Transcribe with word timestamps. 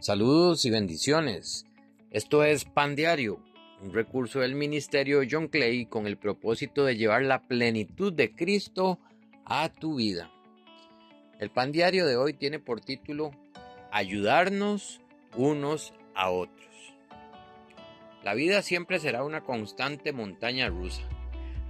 Saludos 0.00 0.64
y 0.64 0.70
bendiciones. 0.70 1.66
Esto 2.12 2.44
es 2.44 2.64
Pan 2.64 2.94
Diario, 2.94 3.42
un 3.82 3.92
recurso 3.92 4.38
del 4.38 4.54
Ministerio 4.54 5.22
John 5.28 5.48
Clay 5.48 5.86
con 5.86 6.06
el 6.06 6.16
propósito 6.16 6.84
de 6.84 6.96
llevar 6.96 7.22
la 7.22 7.42
plenitud 7.48 8.12
de 8.12 8.32
Cristo 8.32 9.00
a 9.44 9.68
tu 9.70 9.96
vida. 9.96 10.30
El 11.40 11.50
Pan 11.50 11.72
Diario 11.72 12.06
de 12.06 12.16
hoy 12.16 12.32
tiene 12.32 12.60
por 12.60 12.80
título 12.80 13.32
Ayudarnos 13.90 15.00
unos 15.36 15.92
a 16.14 16.30
otros. 16.30 16.94
La 18.22 18.34
vida 18.34 18.62
siempre 18.62 19.00
será 19.00 19.24
una 19.24 19.42
constante 19.42 20.12
montaña 20.12 20.68
rusa. 20.68 21.02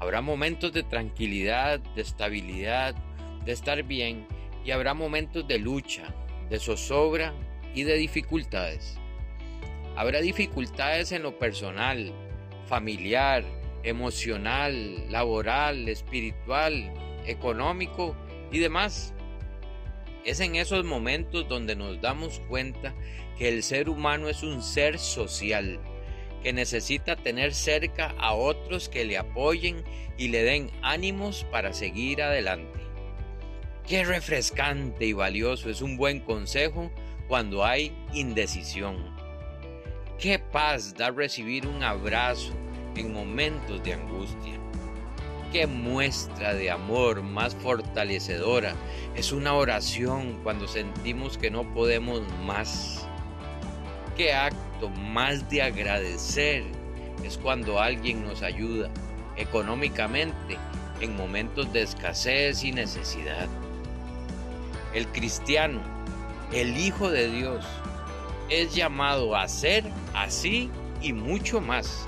Habrá 0.00 0.20
momentos 0.20 0.74
de 0.74 0.82
tranquilidad, 0.82 1.80
de 1.80 2.02
estabilidad, 2.02 2.94
de 3.46 3.52
estar 3.52 3.82
bien 3.84 4.28
y 4.66 4.72
habrá 4.72 4.92
momentos 4.92 5.48
de 5.48 5.58
lucha, 5.58 6.14
de 6.50 6.58
zozobra 6.58 7.32
y 7.74 7.84
de 7.84 7.94
dificultades. 7.94 8.98
Habrá 9.96 10.20
dificultades 10.20 11.12
en 11.12 11.22
lo 11.22 11.38
personal, 11.38 12.12
familiar, 12.66 13.44
emocional, 13.82 15.10
laboral, 15.10 15.88
espiritual, 15.88 16.92
económico 17.26 18.16
y 18.52 18.58
demás. 18.58 19.14
Es 20.24 20.40
en 20.40 20.56
esos 20.56 20.84
momentos 20.84 21.48
donde 21.48 21.74
nos 21.74 22.00
damos 22.00 22.40
cuenta 22.48 22.94
que 23.38 23.48
el 23.48 23.62
ser 23.62 23.88
humano 23.88 24.28
es 24.28 24.42
un 24.42 24.62
ser 24.62 24.98
social, 24.98 25.80
que 26.42 26.52
necesita 26.52 27.16
tener 27.16 27.54
cerca 27.54 28.14
a 28.18 28.34
otros 28.34 28.88
que 28.88 29.04
le 29.04 29.16
apoyen 29.16 29.82
y 30.16 30.28
le 30.28 30.42
den 30.42 30.70
ánimos 30.82 31.44
para 31.50 31.72
seguir 31.72 32.22
adelante. 32.22 32.80
Qué 33.86 34.04
refrescante 34.04 35.06
y 35.06 35.12
valioso 35.12 35.70
es 35.70 35.80
un 35.80 35.96
buen 35.96 36.20
consejo 36.20 36.90
cuando 37.28 37.64
hay 37.64 37.94
indecisión. 38.14 38.96
Qué 40.18 40.38
paz 40.38 40.94
da 40.96 41.10
recibir 41.10 41.66
un 41.66 41.84
abrazo 41.84 42.52
en 42.96 43.12
momentos 43.12 43.82
de 43.84 43.92
angustia. 43.92 44.58
Qué 45.52 45.66
muestra 45.66 46.54
de 46.54 46.70
amor 46.70 47.22
más 47.22 47.54
fortalecedora 47.54 48.74
es 49.14 49.30
una 49.30 49.54
oración 49.54 50.40
cuando 50.42 50.66
sentimos 50.66 51.38
que 51.38 51.50
no 51.50 51.72
podemos 51.74 52.22
más. 52.44 53.06
Qué 54.16 54.32
acto 54.32 54.88
más 54.88 55.48
de 55.48 55.62
agradecer 55.62 56.64
es 57.24 57.38
cuando 57.38 57.78
alguien 57.80 58.24
nos 58.24 58.42
ayuda 58.42 58.90
económicamente 59.36 60.56
en 61.00 61.16
momentos 61.16 61.72
de 61.72 61.82
escasez 61.82 62.64
y 62.64 62.72
necesidad. 62.72 63.46
El 64.92 65.06
cristiano 65.08 65.80
el 66.52 66.76
Hijo 66.78 67.10
de 67.10 67.28
Dios 67.30 67.64
es 68.48 68.74
llamado 68.74 69.36
a 69.36 69.46
ser 69.48 69.84
así 70.14 70.70
y 71.02 71.12
mucho 71.12 71.60
más. 71.60 72.06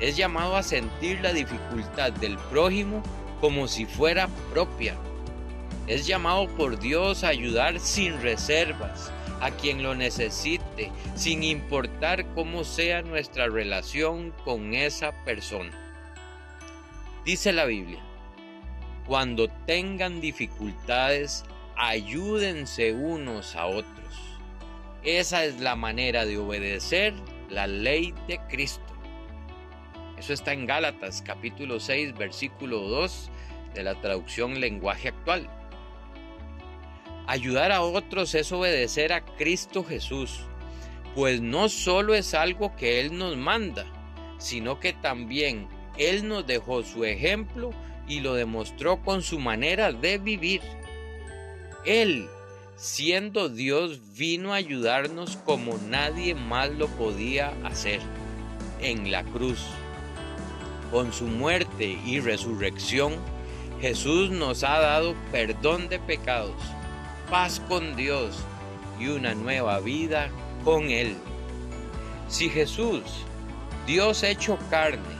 Es 0.00 0.16
llamado 0.16 0.56
a 0.56 0.62
sentir 0.62 1.20
la 1.20 1.32
dificultad 1.32 2.12
del 2.12 2.38
prójimo 2.38 3.02
como 3.40 3.68
si 3.68 3.84
fuera 3.84 4.28
propia. 4.52 4.94
Es 5.86 6.06
llamado 6.06 6.48
por 6.56 6.78
Dios 6.78 7.24
a 7.24 7.28
ayudar 7.28 7.80
sin 7.80 8.20
reservas 8.20 9.12
a 9.40 9.50
quien 9.50 9.82
lo 9.82 9.94
necesite, 9.94 10.90
sin 11.14 11.42
importar 11.42 12.26
cómo 12.34 12.64
sea 12.64 13.02
nuestra 13.02 13.48
relación 13.48 14.32
con 14.44 14.74
esa 14.74 15.12
persona. 15.24 15.70
Dice 17.24 17.52
la 17.52 17.64
Biblia, 17.64 18.00
cuando 19.06 19.48
tengan 19.66 20.20
dificultades, 20.20 21.44
ayúdense 21.78 22.92
unos 22.92 23.54
a 23.54 23.66
otros. 23.66 23.86
Esa 25.04 25.44
es 25.44 25.60
la 25.60 25.76
manera 25.76 26.26
de 26.26 26.36
obedecer 26.36 27.14
la 27.48 27.68
ley 27.68 28.12
de 28.26 28.40
Cristo. 28.48 28.82
Eso 30.18 30.32
está 30.32 30.52
en 30.52 30.66
Gálatas 30.66 31.22
capítulo 31.24 31.78
6 31.78 32.18
versículo 32.18 32.80
2 32.80 33.30
de 33.74 33.84
la 33.84 33.94
traducción 34.00 34.60
lenguaje 34.60 35.08
actual. 35.08 35.48
Ayudar 37.28 37.70
a 37.70 37.82
otros 37.82 38.34
es 38.34 38.50
obedecer 38.50 39.12
a 39.12 39.24
Cristo 39.24 39.84
Jesús, 39.84 40.40
pues 41.14 41.40
no 41.40 41.68
solo 41.68 42.14
es 42.14 42.34
algo 42.34 42.74
que 42.74 43.00
Él 43.00 43.16
nos 43.16 43.36
manda, 43.36 43.86
sino 44.38 44.80
que 44.80 44.94
también 44.94 45.68
Él 45.96 46.26
nos 46.26 46.44
dejó 46.44 46.82
su 46.82 47.04
ejemplo 47.04 47.70
y 48.08 48.18
lo 48.18 48.34
demostró 48.34 49.00
con 49.00 49.22
su 49.22 49.38
manera 49.38 49.92
de 49.92 50.18
vivir. 50.18 50.62
Él, 51.84 52.28
siendo 52.76 53.48
Dios, 53.48 54.00
vino 54.16 54.52
a 54.52 54.56
ayudarnos 54.56 55.36
como 55.44 55.78
nadie 55.88 56.34
más 56.34 56.70
lo 56.70 56.88
podía 56.88 57.52
hacer 57.64 58.00
en 58.80 59.10
la 59.10 59.24
cruz. 59.24 59.60
Con 60.90 61.12
su 61.12 61.26
muerte 61.26 61.98
y 62.04 62.20
resurrección, 62.20 63.14
Jesús 63.80 64.30
nos 64.30 64.64
ha 64.64 64.78
dado 64.80 65.14
perdón 65.30 65.88
de 65.88 65.98
pecados, 65.98 66.60
paz 67.30 67.60
con 67.68 67.94
Dios 67.94 68.36
y 68.98 69.08
una 69.08 69.34
nueva 69.34 69.78
vida 69.80 70.30
con 70.64 70.90
Él. 70.90 71.16
Si 72.28 72.48
Jesús, 72.48 73.02
Dios 73.86 74.22
hecho 74.22 74.58
carne, 74.68 75.16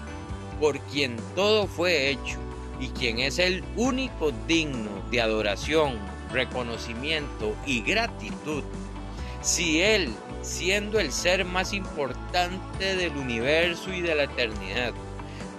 por 0.60 0.80
quien 0.80 1.16
todo 1.34 1.66
fue 1.66 2.10
hecho 2.10 2.38
y 2.80 2.88
quien 2.88 3.18
es 3.20 3.38
el 3.38 3.62
único 3.76 4.32
digno 4.46 4.90
de 5.10 5.20
adoración, 5.20 5.98
reconocimiento 6.30 7.56
y 7.66 7.82
gratitud, 7.82 8.64
si 9.40 9.80
Él, 9.80 10.14
siendo 10.42 10.98
el 10.98 11.12
ser 11.12 11.44
más 11.44 11.72
importante 11.72 12.96
del 12.96 13.16
universo 13.16 13.92
y 13.92 14.00
de 14.00 14.14
la 14.14 14.24
eternidad, 14.24 14.92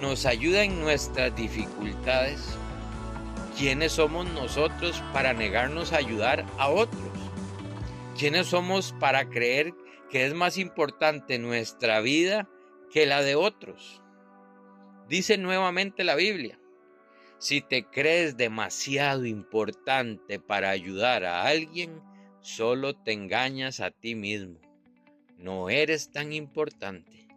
nos 0.02 0.26
ayuda 0.26 0.64
en 0.64 0.80
nuestras 0.80 1.36
dificultades, 1.36 2.58
¿quiénes 3.58 3.94
somos 3.94 4.30
nosotros 4.32 5.04
para 5.14 5.34
negarnos 5.34 5.94
a 5.94 5.98
ayudar 5.98 6.46
a 6.58 6.70
otros? 6.70 7.02
¿Quiénes 8.18 8.48
somos 8.48 8.94
para 9.00 9.30
creer 9.30 9.74
que 10.10 10.26
es 10.26 10.34
más 10.34 10.58
importante 10.58 11.40
nuestra 11.40 12.02
vida 12.02 12.50
que 12.92 13.06
la 13.06 13.22
de 13.22 13.36
otros? 13.36 14.02
Dice 15.08 15.38
nuevamente 15.38 16.04
la 16.04 16.16
Biblia, 16.16 16.60
si 17.40 17.62
te 17.62 17.86
crees 17.86 18.36
demasiado 18.36 19.26
importante 19.26 20.40
para 20.40 20.72
ayudar 20.72 21.24
a 21.24 21.44
alguien, 21.44 22.02
solo 22.42 22.94
te 22.96 23.14
engañas 23.14 23.80
a 23.80 23.92
ti 23.92 24.14
mismo. 24.14 24.60
No 25.38 25.70
eres 25.70 26.12
tan 26.12 26.34
importante. 26.34 27.28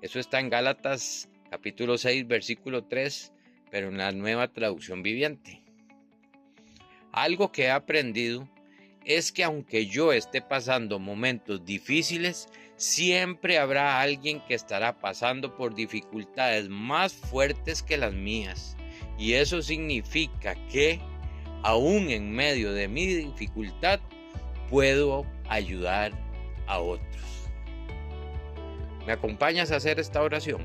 Eso 0.00 0.18
está 0.18 0.40
en 0.40 0.48
Gálatas 0.48 1.28
capítulo 1.50 1.98
6, 1.98 2.26
versículo 2.26 2.84
3, 2.84 3.34
pero 3.70 3.88
en 3.88 3.98
la 3.98 4.10
nueva 4.12 4.48
traducción 4.48 5.02
viviente. 5.02 5.62
Algo 7.12 7.52
que 7.52 7.64
he 7.64 7.70
aprendido 7.70 8.48
es 9.04 9.32
que 9.32 9.44
aunque 9.44 9.86
yo 9.86 10.14
esté 10.14 10.40
pasando 10.40 10.98
momentos 10.98 11.62
difíciles, 11.66 12.48
siempre 12.76 13.58
habrá 13.58 14.00
alguien 14.00 14.40
que 14.46 14.54
estará 14.54 14.98
pasando 14.98 15.56
por 15.56 15.74
dificultades 15.74 16.70
más 16.70 17.12
fuertes 17.12 17.82
que 17.82 17.98
las 17.98 18.14
mías. 18.14 18.77
Y 19.18 19.32
eso 19.34 19.60
significa 19.60 20.54
que 20.68 21.00
aún 21.64 22.08
en 22.08 22.30
medio 22.30 22.72
de 22.72 22.86
mi 22.86 23.06
dificultad 23.06 23.98
puedo 24.70 25.26
ayudar 25.48 26.12
a 26.68 26.78
otros. 26.78 27.48
¿Me 29.04 29.12
acompañas 29.12 29.72
a 29.72 29.76
hacer 29.76 29.98
esta 29.98 30.22
oración? 30.22 30.64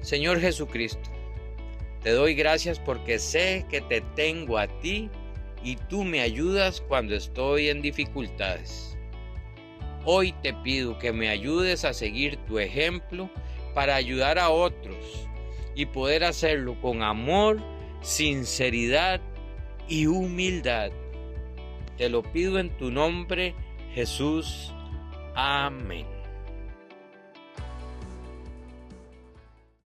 Señor 0.00 0.40
Jesucristo, 0.40 1.10
te 2.04 2.10
doy 2.10 2.34
gracias 2.34 2.78
porque 2.78 3.18
sé 3.18 3.66
que 3.68 3.80
te 3.80 4.00
tengo 4.14 4.56
a 4.56 4.68
ti 4.80 5.10
y 5.64 5.74
tú 5.74 6.04
me 6.04 6.20
ayudas 6.20 6.80
cuando 6.80 7.16
estoy 7.16 7.68
en 7.68 7.82
dificultades. 7.82 8.96
Hoy 10.04 10.32
te 10.40 10.54
pido 10.54 10.96
que 11.00 11.12
me 11.12 11.30
ayudes 11.30 11.84
a 11.84 11.92
seguir 11.92 12.36
tu 12.46 12.60
ejemplo 12.60 13.28
para 13.74 13.96
ayudar 13.96 14.38
a 14.38 14.50
otros 14.50 15.26
y 15.76 15.86
poder 15.86 16.24
hacerlo 16.24 16.80
con 16.80 17.02
amor, 17.02 17.58
sinceridad 18.00 19.20
y 19.88 20.06
humildad. 20.06 20.90
Te 21.96 22.08
lo 22.08 22.22
pido 22.22 22.58
en 22.58 22.76
tu 22.76 22.90
nombre, 22.90 23.54
Jesús. 23.94 24.74
Amén. 25.34 26.15